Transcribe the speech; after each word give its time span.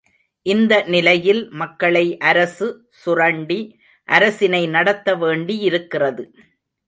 இந்த 0.45 0.73
நிலையில் 0.87 1.41
மக்களை 1.51 2.03
அரசு 2.21 2.67
சுரண்டி 3.03 3.59
அரசினை 4.09 4.63
நடத்த 4.69 5.15
வேண்டியிருக்கிறது. 5.15 6.23